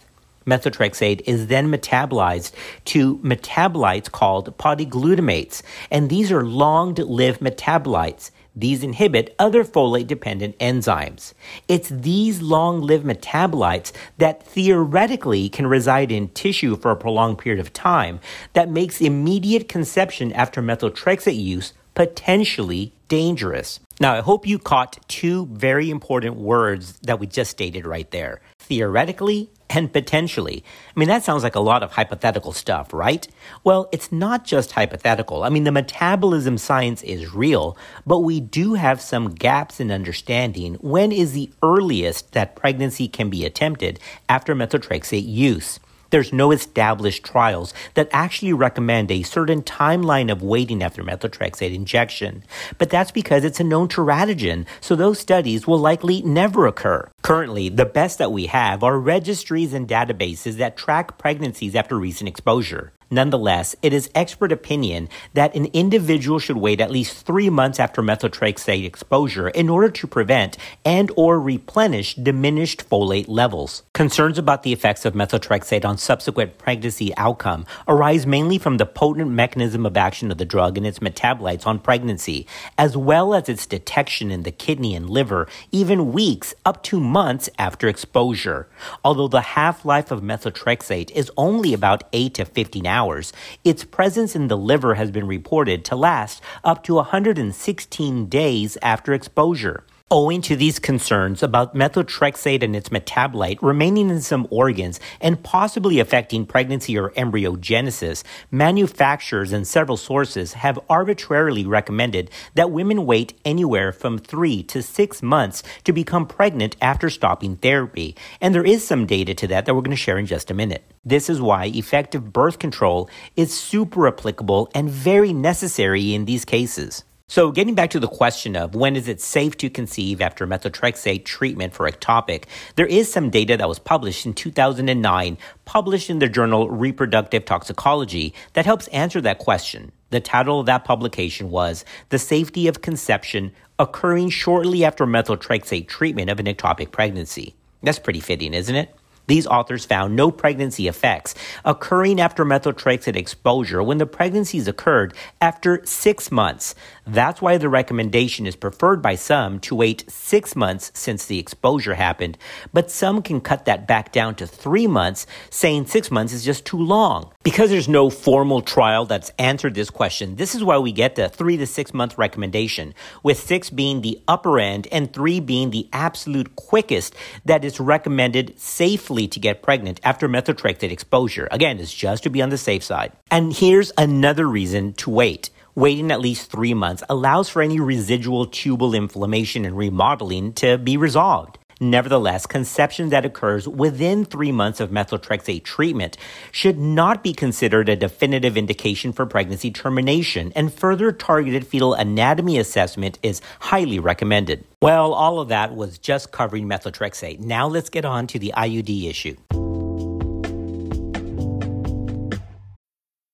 Methotrexate 0.45 1.21
is 1.25 1.47
then 1.47 1.71
metabolized 1.71 2.51
to 2.85 3.17
metabolites 3.19 4.11
called 4.11 4.57
polyglutamates, 4.57 5.61
and 5.91 6.09
these 6.09 6.31
are 6.31 6.45
long 6.45 6.95
lived 6.95 7.39
metabolites. 7.39 8.31
These 8.59 8.83
inhibit 8.83 9.33
other 9.39 9.63
folate 9.63 10.07
dependent 10.07 10.57
enzymes. 10.59 11.33
It's 11.69 11.87
these 11.87 12.41
long 12.41 12.81
lived 12.81 13.05
metabolites 13.05 13.93
that 14.17 14.43
theoretically 14.43 15.47
can 15.47 15.65
reside 15.67 16.11
in 16.11 16.27
tissue 16.29 16.75
for 16.75 16.91
a 16.91 16.97
prolonged 16.97 17.37
period 17.37 17.61
of 17.61 17.71
time 17.71 18.19
that 18.53 18.69
makes 18.69 18.99
immediate 18.99 19.69
conception 19.69 20.33
after 20.33 20.61
methotrexate 20.61 21.41
use 21.41 21.71
potentially 21.93 22.93
dangerous. 23.07 23.79
Now, 24.01 24.13
I 24.13 24.21
hope 24.21 24.47
you 24.47 24.59
caught 24.59 24.99
two 25.07 25.45
very 25.47 25.89
important 25.89 26.35
words 26.37 26.99
that 26.99 27.19
we 27.19 27.27
just 27.27 27.51
stated 27.51 27.85
right 27.85 28.09
there 28.11 28.41
theoretically 28.69 29.49
and 29.69 29.91
potentially. 29.91 30.63
I 30.95 30.99
mean, 30.99 31.09
that 31.09 31.23
sounds 31.23 31.43
like 31.43 31.55
a 31.55 31.59
lot 31.59 31.83
of 31.83 31.91
hypothetical 31.91 32.53
stuff, 32.53 32.93
right? 32.93 33.27
Well, 33.63 33.89
it's 33.91 34.11
not 34.11 34.45
just 34.45 34.71
hypothetical. 34.71 35.43
I 35.43 35.49
mean, 35.49 35.63
the 35.63 35.71
metabolism 35.71 36.57
science 36.57 37.03
is 37.03 37.33
real, 37.33 37.77
but 38.05 38.19
we 38.19 38.39
do 38.39 38.75
have 38.75 39.01
some 39.01 39.31
gaps 39.31 39.79
in 39.79 39.91
understanding 39.91 40.75
when 40.75 41.11
is 41.11 41.33
the 41.33 41.51
earliest 41.61 42.31
that 42.33 42.55
pregnancy 42.55 43.07
can 43.07 43.29
be 43.29 43.45
attempted 43.45 43.99
after 44.27 44.55
methotrexate 44.55 45.27
use. 45.27 45.79
There's 46.09 46.33
no 46.33 46.51
established 46.51 47.23
trials 47.23 47.73
that 47.93 48.09
actually 48.11 48.53
recommend 48.53 49.11
a 49.11 49.23
certain 49.23 49.61
timeline 49.61 50.31
of 50.31 50.41
waiting 50.41 50.81
after 50.81 51.03
methotrexate 51.03 51.73
injection. 51.73 52.43
But 52.77 52.89
that's 52.89 53.11
because 53.11 53.43
it's 53.43 53.59
a 53.59 53.63
known 53.63 53.87
teratogen, 53.87 54.65
so 54.81 54.95
those 54.95 55.19
studies 55.19 55.67
will 55.67 55.77
likely 55.77 56.21
never 56.23 56.65
occur. 56.65 57.09
Currently, 57.21 57.69
the 57.69 57.85
best 57.85 58.17
that 58.17 58.31
we 58.31 58.47
have 58.47 58.83
are 58.83 58.99
registries 58.99 59.73
and 59.73 59.87
databases 59.87 60.57
that 60.57 60.77
track 60.77 61.17
pregnancies 61.17 61.75
after 61.75 61.97
recent 61.97 62.27
exposure. 62.27 62.91
Nonetheless, 63.11 63.75
it 63.81 63.91
is 63.91 64.09
expert 64.13 64.51
opinion 64.51 65.09
that 65.33 65.55
an 65.55 65.65
individual 65.73 66.37
should 66.37 66.57
wait 66.57 66.79
at 66.79 66.91
least 66.91 67.25
three 67.25 67.49
months 67.49 67.79
after 67.79 68.03
methotrexate 68.03 68.85
exposure 68.85 69.49
in 69.49 69.67
order 69.67 69.89
to 69.89 70.05
prevent 70.05 70.57
and 70.85 71.11
or 71.15 71.39
replenish 71.39 72.13
diminished 72.13 72.87
folate 72.87 73.27
levels. 73.27 73.81
Concerns 73.93 74.37
about 74.37 74.61
the 74.61 74.71
effects 74.71 75.05
of 75.05 75.15
methotrexate 75.15 75.83
on 75.83 75.97
subsequent 75.97 76.59
pregnancy 76.59 77.15
outcome 77.17 77.65
arise 77.87 78.27
mainly 78.27 78.59
from 78.59 78.77
the 78.77 78.85
potent 78.85 79.31
mechanism 79.31 79.87
of 79.87 79.97
action 79.97 80.31
of 80.31 80.37
the 80.37 80.45
drug 80.45 80.77
and 80.77 80.85
its 80.85 80.99
metabolites 80.99 81.65
on 81.65 81.79
pregnancy, 81.79 82.45
as 82.77 82.95
well 82.95 83.33
as 83.33 83.49
its 83.49 83.65
detection 83.65 84.29
in 84.29 84.43
the 84.43 84.51
kidney 84.51 84.93
and 84.93 85.09
liver 85.09 85.47
even 85.71 86.13
weeks 86.13 86.53
up 86.63 86.83
to 86.83 86.99
months 86.99 87.49
after 87.57 87.87
exposure. 87.87 88.67
Although 89.03 89.27
the 89.27 89.41
half-life 89.41 90.11
of 90.11 90.21
methotrexate 90.21 91.09
is 91.11 91.31
only 91.35 91.73
about 91.73 92.03
8 92.13 92.35
to 92.35 92.45
15 92.45 92.85
hours, 92.85 92.98
hours, 92.99 93.31
its 93.63 93.83
presence 93.85 94.35
in 94.35 94.49
the 94.49 94.57
liver 94.57 94.95
has 94.95 95.09
been 95.09 95.27
reported 95.27 95.85
to 95.85 95.95
last 95.95 96.41
up 96.63 96.83
to 96.83 96.95
116 96.95 98.25
days 98.25 98.77
after 98.81 99.13
exposure. 99.13 99.85
Owing 100.11 100.41
to 100.41 100.55
these 100.55 100.79
concerns 100.79 101.43
about 101.43 101.75
methotrexate 101.75 102.63
and 102.63 102.75
its 102.75 102.89
metabolite 102.89 103.59
remaining 103.61 104.09
in 104.09 104.21
some 104.21 104.47
organs 104.49 104.99
and 105.21 105.43
possibly 105.43 105.99
affecting 105.99 106.47
pregnancy 106.47 106.97
or 106.97 107.11
embryogenesis, 107.11 108.23
manufacturers 108.49 109.53
and 109.53 109.67
several 109.67 109.97
sources 109.97 110.53
have 110.53 110.79
arbitrarily 110.89 111.63
recommended 111.63 112.31
that 112.55 112.71
women 112.71 113.05
wait 113.05 113.35
anywhere 113.45 113.91
from 113.91 114.17
three 114.17 114.63
to 114.63 114.81
six 114.81 115.21
months 115.21 115.61
to 115.83 115.93
become 115.93 116.25
pregnant 116.25 116.75
after 116.81 117.11
stopping 117.11 117.55
therapy. 117.57 118.15
And 118.41 118.55
there 118.55 118.65
is 118.65 118.83
some 118.83 119.05
data 119.05 119.35
to 119.35 119.47
that 119.49 119.67
that 119.67 119.75
we're 119.75 119.81
going 119.81 119.91
to 119.91 119.95
share 119.95 120.17
in 120.17 120.25
just 120.25 120.49
a 120.49 120.55
minute. 120.55 120.91
This 121.05 121.29
is 121.29 121.39
why 121.39 121.65
effective 121.65 122.33
birth 122.33 122.57
control 122.57 123.11
is 123.35 123.55
super 123.55 124.07
applicable 124.07 124.71
and 124.73 124.89
very 124.89 125.33
necessary 125.33 126.15
in 126.15 126.25
these 126.25 126.45
cases. 126.45 127.03
So, 127.31 127.51
getting 127.51 127.75
back 127.75 127.91
to 127.91 127.99
the 127.99 128.07
question 128.07 128.55
of 128.55 128.73
when 128.73 128.95
is 128.95 129.07
it 129.07 129.21
safe 129.21 129.55
to 129.57 129.69
conceive 129.69 130.19
after 130.19 130.47
methotrexate 130.47 131.25
treatment 131.25 131.75
for 131.75 131.87
ectopic, 131.87 132.45
there 132.75 132.87
is 132.87 133.13
some 133.13 133.29
data 133.29 133.55
that 133.55 133.69
was 133.69 133.77
published 133.77 134.25
in 134.25 134.33
2009, 134.33 135.37
published 135.63 136.09
in 136.09 136.17
the 136.17 136.27
journal 136.27 136.71
Reproductive 136.71 137.45
Toxicology, 137.45 138.33
that 138.53 138.65
helps 138.65 138.87
answer 138.87 139.21
that 139.21 139.37
question. 139.37 139.91
The 140.09 140.19
title 140.19 140.59
of 140.59 140.65
that 140.65 140.85
publication 140.85 141.51
was 141.51 141.85
The 142.09 142.17
Safety 142.17 142.67
of 142.67 142.81
Conception 142.81 143.51
Occurring 143.77 144.31
Shortly 144.31 144.83
After 144.83 145.05
Methotrexate 145.05 145.87
Treatment 145.87 146.31
of 146.31 146.39
an 146.39 146.47
Ectopic 146.47 146.91
Pregnancy. 146.91 147.53
That's 147.83 147.99
pretty 147.99 148.21
fitting, 148.21 148.55
isn't 148.55 148.75
it? 148.75 148.95
These 149.29 149.45
authors 149.45 149.85
found 149.85 150.15
no 150.15 150.31
pregnancy 150.31 150.87
effects 150.87 151.35
occurring 151.63 152.19
after 152.19 152.43
methotrexate 152.43 153.15
exposure 153.15 153.83
when 153.83 153.99
the 153.99 154.07
pregnancies 154.07 154.67
occurred 154.67 155.13
after 155.39 155.85
six 155.85 156.31
months. 156.31 156.73
That's 157.05 157.39
why 157.39 157.59
the 157.59 157.69
recommendation 157.69 158.47
is 158.47 158.55
preferred 158.55 159.03
by 159.03 159.13
some 159.13 159.59
to 159.59 159.75
wait 159.75 160.03
six 160.09 160.55
months 160.55 160.91
since 160.95 161.27
the 161.27 161.37
exposure 161.37 161.93
happened, 161.93 162.39
but 162.73 162.89
some 162.89 163.21
can 163.21 163.39
cut 163.39 163.65
that 163.65 163.87
back 163.87 164.11
down 164.11 164.33
to 164.35 164.47
three 164.47 164.87
months, 164.87 165.27
saying 165.51 165.85
six 165.85 166.09
months 166.09 166.33
is 166.33 166.43
just 166.43 166.65
too 166.65 166.79
long. 166.79 167.31
Because 167.43 167.69
there's 167.69 167.87
no 167.87 168.09
formal 168.09 168.63
trial 168.63 169.05
that's 169.05 169.31
answered 169.37 169.75
this 169.75 169.91
question, 169.91 170.37
this 170.37 170.55
is 170.55 170.63
why 170.63 170.79
we 170.79 170.91
get 170.91 171.13
the 171.13 171.29
three 171.29 171.57
to 171.57 171.67
six 171.67 171.93
month 171.93 172.17
recommendation, 172.17 172.95
with 173.21 173.39
six 173.39 173.69
being 173.69 174.01
the 174.01 174.19
upper 174.27 174.57
end 174.57 174.87
and 174.91 175.13
three 175.13 175.39
being 175.39 175.69
the 175.69 175.87
absolute 175.93 176.55
quickest 176.55 177.13
that 177.45 177.63
is 177.63 177.79
recommended 177.79 178.59
safely 178.59 179.18
to 179.27 179.39
get 179.39 179.61
pregnant 179.61 179.99
after 180.03 180.29
methotrexate 180.29 180.91
exposure. 180.91 181.47
Again, 181.51 181.79
it's 181.79 181.93
just 181.93 182.23
to 182.23 182.29
be 182.29 182.41
on 182.41 182.49
the 182.49 182.57
safe 182.57 182.83
side. 182.83 183.11
And 183.29 183.53
here's 183.53 183.91
another 183.97 184.47
reason 184.47 184.93
to 184.93 185.09
wait 185.09 185.49
waiting 185.75 186.11
at 186.11 186.19
least 186.19 186.51
three 186.51 186.73
months 186.73 187.03
allows 187.09 187.47
for 187.47 187.61
any 187.61 187.79
residual 187.79 188.45
tubal 188.45 188.93
inflammation 188.93 189.63
and 189.63 189.77
remodeling 189.77 190.51
to 190.51 190.77
be 190.77 190.97
resolved. 190.97 191.57
Nevertheless, 191.79 192.45
conception 192.45 193.09
that 193.09 193.25
occurs 193.25 193.67
within 193.67 194.25
three 194.25 194.51
months 194.51 194.81
of 194.81 194.89
methotrexate 194.89 195.63
treatment 195.63 196.17
should 196.51 196.77
not 196.77 197.23
be 197.23 197.33
considered 197.33 197.87
a 197.87 197.95
definitive 197.95 198.57
indication 198.57 199.13
for 199.13 199.25
pregnancy 199.25 199.71
termination, 199.71 200.51
and 200.55 200.73
further 200.73 201.13
targeted 201.13 201.65
fetal 201.65 201.93
anatomy 201.93 202.57
assessment 202.57 203.17
is 203.23 203.41
highly 203.61 203.99
recommended. 203.99 204.65
Well, 204.81 205.13
all 205.13 205.39
of 205.39 205.47
that 205.49 205.73
was 205.73 205.97
just 205.97 206.31
covering 206.31 206.67
methotrexate. 206.67 207.39
Now 207.39 207.67
let's 207.67 207.89
get 207.89 208.03
on 208.03 208.27
to 208.27 208.39
the 208.39 208.53
IUD 208.57 209.09
issue. 209.09 209.37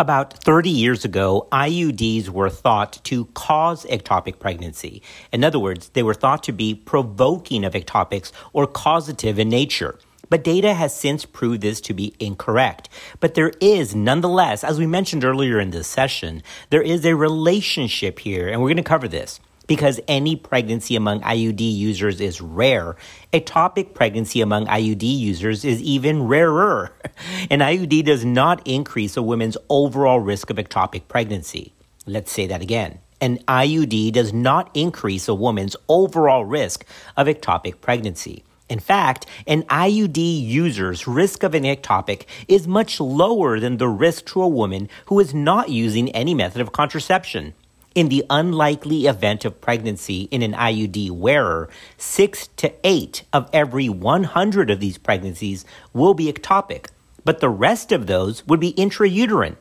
About 0.00 0.44
30 0.44 0.70
years 0.70 1.04
ago, 1.04 1.48
IUDs 1.50 2.28
were 2.28 2.50
thought 2.50 3.00
to 3.02 3.24
cause 3.34 3.84
ectopic 3.86 4.38
pregnancy. 4.38 5.02
In 5.32 5.42
other 5.42 5.58
words, 5.58 5.88
they 5.88 6.04
were 6.04 6.14
thought 6.14 6.44
to 6.44 6.52
be 6.52 6.72
provoking 6.72 7.64
of 7.64 7.72
ectopics 7.72 8.30
or 8.52 8.68
causative 8.68 9.40
in 9.40 9.48
nature. 9.48 9.98
But 10.30 10.44
data 10.44 10.74
has 10.74 10.94
since 10.94 11.24
proved 11.24 11.62
this 11.62 11.80
to 11.80 11.94
be 11.94 12.14
incorrect. 12.20 12.88
But 13.18 13.34
there 13.34 13.50
is, 13.60 13.92
nonetheless, 13.92 14.62
as 14.62 14.78
we 14.78 14.86
mentioned 14.86 15.24
earlier 15.24 15.58
in 15.58 15.72
this 15.72 15.88
session, 15.88 16.44
there 16.70 16.82
is 16.82 17.04
a 17.04 17.16
relationship 17.16 18.20
here, 18.20 18.46
and 18.46 18.60
we're 18.62 18.68
going 18.68 18.76
to 18.76 18.84
cover 18.84 19.08
this 19.08 19.40
because 19.68 20.00
any 20.08 20.34
pregnancy 20.34 20.96
among 20.96 21.20
IUD 21.20 21.60
users 21.60 22.20
is 22.20 22.40
rare. 22.40 22.96
Ectopic 23.32 23.94
pregnancy 23.94 24.40
among 24.40 24.66
IUD 24.66 25.02
users 25.02 25.64
is 25.64 25.80
even 25.80 26.24
rarer. 26.24 26.92
An 27.50 27.60
IUD 27.60 28.04
does 28.04 28.24
not 28.24 28.66
increase 28.66 29.16
a 29.16 29.22
woman's 29.22 29.56
overall 29.68 30.18
risk 30.18 30.50
of 30.50 30.56
ectopic 30.56 31.06
pregnancy. 31.06 31.72
Let's 32.06 32.32
say 32.32 32.48
that 32.48 32.62
again. 32.62 32.98
An 33.20 33.38
IUD 33.46 34.12
does 34.12 34.32
not 34.32 34.70
increase 34.74 35.28
a 35.28 35.34
woman's 35.34 35.76
overall 35.88 36.44
risk 36.44 36.84
of 37.16 37.26
ectopic 37.26 37.80
pregnancy. 37.80 38.44
In 38.68 38.80
fact, 38.80 39.26
an 39.46 39.62
IUD 39.64 40.18
user's 40.18 41.06
risk 41.06 41.42
of 41.42 41.54
an 41.54 41.64
ectopic 41.64 42.26
is 42.48 42.68
much 42.68 43.00
lower 43.00 43.58
than 43.58 43.78
the 43.78 43.88
risk 43.88 44.26
to 44.26 44.42
a 44.42 44.48
woman 44.48 44.88
who 45.06 45.20
is 45.20 45.34
not 45.34 45.70
using 45.70 46.10
any 46.10 46.34
method 46.34 46.60
of 46.60 46.72
contraception. 46.72 47.54
In 47.98 48.10
the 48.10 48.24
unlikely 48.30 49.06
event 49.06 49.44
of 49.44 49.60
pregnancy 49.60 50.28
in 50.30 50.40
an 50.42 50.52
IUD 50.52 51.10
wearer, 51.10 51.68
6 51.96 52.46
to 52.58 52.72
8 52.84 53.24
of 53.32 53.50
every 53.52 53.88
100 53.88 54.70
of 54.70 54.78
these 54.78 54.98
pregnancies 54.98 55.64
will 55.92 56.14
be 56.14 56.32
ectopic, 56.32 56.90
but 57.24 57.40
the 57.40 57.48
rest 57.48 57.90
of 57.90 58.06
those 58.06 58.46
would 58.46 58.60
be 58.60 58.72
intrauterine. 58.74 59.56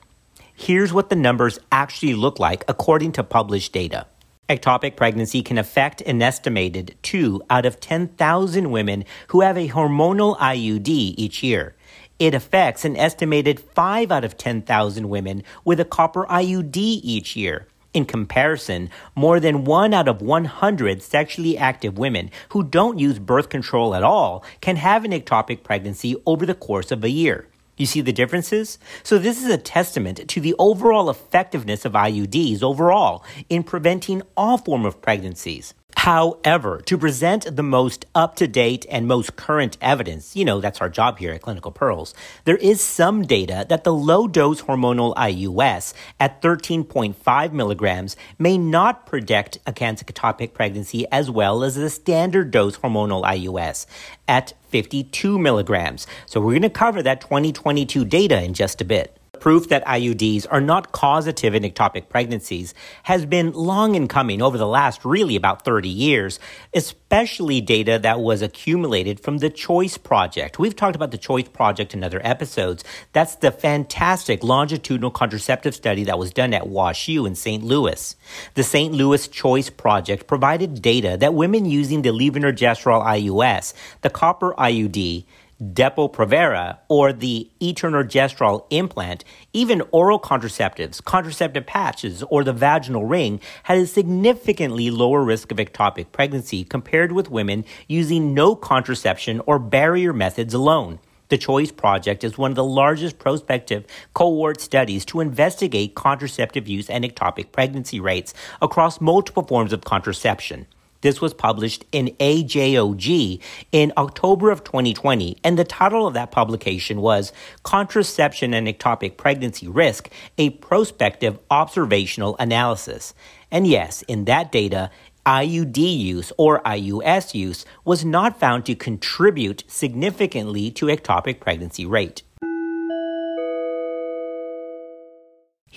Here's 0.54 0.94
what 0.94 1.10
the 1.10 1.16
numbers 1.16 1.58
actually 1.72 2.14
look 2.14 2.40
like 2.40 2.64
according 2.68 3.14
to 3.14 3.24
published 3.24 3.74
data. 3.74 4.06
Ectopic 4.48 4.96
pregnancy 4.96 5.42
can 5.42 5.58
affect 5.58 6.02
an 6.02 6.22
estimated 6.22 6.94
2 7.02 7.42
out 7.50 7.66
of 7.66 7.80
10,000 7.80 8.70
women 8.70 9.04
who 9.30 9.42
have 9.42 9.58
a 9.58 9.70
hormonal 9.70 10.38
IUD 10.38 10.88
each 10.88 11.42
year. 11.42 11.74
It 12.20 12.36
affects 12.36 12.86
an 12.86 12.98
estimated 12.98 13.60
5 13.60 14.12
out 14.12 14.24
of 14.24 14.38
10,000 14.38 15.10
women 15.10 15.42
with 15.66 15.80
a 15.80 15.86
copper 15.86 16.28
IUD 16.28 16.78
each 16.78 17.36
year. 17.36 17.66
In 17.98 18.06
comparison, 18.06 18.92
more 19.16 19.40
than 19.40 19.64
one 19.64 19.92
out 19.92 20.08
of 20.08 20.22
100 20.22 21.02
sexually 21.02 21.58
active 21.58 21.98
women 21.98 22.30
who 22.50 22.62
don't 22.62 23.00
use 23.00 23.18
birth 23.18 23.50
control 23.50 23.96
at 23.96 24.04
all 24.04 24.44
can 24.62 24.76
have 24.76 25.04
an 25.04 25.10
ectopic 25.10 25.64
pregnancy 25.64 26.16
over 26.28 26.46
the 26.46 26.54
course 26.54 26.92
of 26.92 27.04
a 27.04 27.10
year. 27.10 27.48
You 27.76 27.88
see 27.88 28.02
the 28.02 28.14
differences? 28.14 28.78
So 29.02 29.18
this 29.18 29.44
is 29.44 29.50
a 29.50 29.58
testament 29.58 30.28
to 30.28 30.40
the 30.40 30.54
overall 30.60 31.10
effectiveness 31.10 31.86
of 31.86 31.94
IUDs 31.94 32.62
overall 32.62 33.26
in 33.50 33.64
preventing 33.64 34.22
all 34.38 34.60
form 34.60 34.86
of 34.86 35.02
pregnancies. 35.02 35.74
However, 36.08 36.80
to 36.86 36.98
present 36.98 37.58
the 37.58 37.64
most 37.64 38.06
up 38.16 38.38
to 38.38 38.48
date 38.48 38.86
and 38.90 39.10
most 39.10 39.36
current 39.36 39.78
evidence, 39.82 40.38
you 40.38 40.46
know, 40.46 40.62
that's 40.62 40.80
our 40.80 40.88
job 40.88 41.18
here 41.18 41.34
at 41.34 41.42
Clinical 41.42 41.70
Pearls, 41.70 42.14
there 42.46 42.56
is 42.56 42.80
some 42.80 43.24
data 43.24 43.66
that 43.68 43.84
the 43.84 43.94
low 43.94 44.26
dose 44.26 44.62
hormonal 44.62 45.14
IUS 45.16 45.94
at 46.18 46.42
13.5 46.42 47.52
milligrams 47.52 48.16
may 48.40 48.58
not 48.58 49.06
predict 49.06 49.58
a 49.68 49.74
cancer 49.74 50.06
pregnancy 50.54 51.06
as 51.12 51.30
well 51.30 51.62
as 51.62 51.76
the 51.76 51.90
standard 51.90 52.52
dose 52.52 52.78
hormonal 52.78 53.26
IUS 53.26 53.86
at 54.30 54.54
52 54.70 55.38
milligrams. 55.38 56.08
So 56.26 56.40
we're 56.40 56.54
going 56.54 56.62
to 56.62 56.70
cover 56.70 57.04
that 57.04 57.20
2022 57.20 58.06
data 58.06 58.42
in 58.42 58.54
just 58.54 58.80
a 58.80 58.86
bit 58.86 59.17
proof 59.40 59.70
that 59.70 59.86
IUDs 59.86 60.46
are 60.50 60.62
not 60.62 60.92
causative 60.92 61.56
in 61.56 61.64
ectopic 61.64 62.10
pregnancies 62.10 62.74
has 63.04 63.26
been 63.26 63.52
long 63.54 63.96
in 63.96 64.08
coming 64.08 64.42
over 64.42 64.58
the 64.58 64.68
last 64.68 65.06
really 65.06 65.36
about 65.36 65.64
30 65.64 65.90
years, 65.90 66.40
especially 66.74 67.62
data 67.62 68.00
that 68.00 68.20
was 68.20 68.42
accumulated 68.42 69.20
from 69.20 69.38
the 69.38 69.50
CHOICE 69.50 69.98
Project. 69.98 70.60
We've 70.60 70.76
talked 70.76 70.96
about 70.96 71.12
the 71.12 71.18
CHOICE 71.18 71.50
Project 71.50 71.94
in 71.94 72.04
other 72.04 72.22
episodes. 72.24 72.84
That's 73.14 73.36
the 73.36 73.52
fantastic 73.52 74.44
longitudinal 74.44 75.12
contraceptive 75.12 75.76
study 75.76 76.04
that 76.06 76.20
was 76.20 76.32
done 76.32 76.54
at 76.54 76.64
WashU 76.64 77.26
in 77.28 77.36
St. 77.36 77.64
Louis. 77.64 78.16
The 78.54 78.64
St. 78.64 78.94
Louis 78.94 79.28
CHOICE 79.28 79.70
Project 79.72 80.28
provided 80.28 80.82
data 80.82 81.18
that 81.20 81.34
women 81.34 81.66
using 81.66 82.02
the 82.02 82.10
levonorgestrel 82.10 83.06
IUS, 83.06 83.74
the 84.02 84.10
copper 84.10 84.54
IUD, 84.58 85.26
Depo-Provera 85.62 86.78
or 86.88 87.12
the 87.12 87.50
etonogestrel 87.60 88.66
implant, 88.70 89.24
even 89.54 89.82
oral 89.92 90.20
contraceptives, 90.20 91.04
contraceptive 91.04 91.66
patches, 91.66 92.24
or 92.24 92.44
the 92.44 92.54
vaginal 92.54 93.06
ring 93.06 93.40
had 93.64 93.80
a 93.80 93.88
significantly 93.88 94.92
lower 94.92 95.24
risk 95.24 95.52
of 95.52 95.58
ectopic 95.58 96.12
pregnancy 96.12 96.64
compared 96.64 97.12
with 97.12 97.32
women 97.32 97.66
using 97.88 98.34
no 98.34 98.56
contraception 98.56 99.42
or 99.46 99.58
barrier 99.58 100.14
methods 100.14 100.54
alone. 100.54 101.00
The 101.30 101.38
CHOICE 101.38 101.74
Project 101.74 102.24
is 102.24 102.38
one 102.38 102.52
of 102.52 102.56
the 102.56 102.64
largest 102.64 103.20
prospective 103.20 103.86
cohort 104.14 104.62
studies 104.62 105.04
to 105.06 105.20
investigate 105.20 105.94
contraceptive 105.94 106.70
use 106.70 106.90
and 106.90 107.04
ectopic 107.04 107.52
pregnancy 107.52 108.00
rates 108.00 108.34
across 108.62 109.02
multiple 109.02 109.44
forms 109.44 109.74
of 109.74 109.84
contraception. 109.84 110.68
This 111.08 111.22
was 111.22 111.34
published 111.34 111.86
in 111.94 112.08
AJOG 112.20 113.40
in 113.72 113.94
October 113.96 114.52
of 114.52 114.66
2020, 114.66 115.38
and 115.42 115.58
the 115.58 115.64
title 115.64 116.06
of 116.06 116.14
that 116.16 116.32
publication 116.32 117.00
was 117.00 117.32
Contraception 117.64 118.54
and 118.54 118.68
Ectopic 118.68 119.16
Pregnancy 119.16 119.70
Risk 119.70 120.10
A 120.38 120.50
Prospective 120.50 121.40
Observational 121.50 122.36
Analysis. 122.40 123.14
And 123.50 123.66
yes, 123.66 124.02
in 124.10 124.26
that 124.26 124.52
data, 124.52 124.92
IUD 125.26 125.78
use 125.78 126.34
or 126.38 126.62
IUS 126.64 127.34
use 127.34 127.64
was 127.86 128.04
not 128.04 128.38
found 128.38 128.66
to 128.66 128.76
contribute 128.76 129.64
significantly 129.66 130.72
to 130.72 130.88
ectopic 130.88 131.40
pregnancy 131.40 131.86
rate. 131.86 132.24